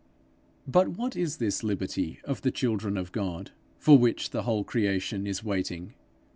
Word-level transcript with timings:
But 0.67 0.97
what 0.97 1.15
is 1.15 1.37
this 1.37 1.63
liberty 1.63 2.21
of 2.23 2.41
the 2.41 2.49
children 2.49 2.97
of 2.97 3.11
God, 3.11 3.51
for 3.77 3.99
which 3.99 4.31
the 4.31 4.41
whole 4.41 4.63
creation 4.63 5.27
is 5.27 5.43
waiting? 5.43 5.93